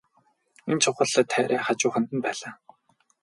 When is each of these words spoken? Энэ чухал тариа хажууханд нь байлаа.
Энэ 0.71 0.81
чухал 0.83 1.11
тариа 1.31 1.59
хажууханд 1.65 2.09
нь 2.15 2.23
байлаа. 2.25 2.53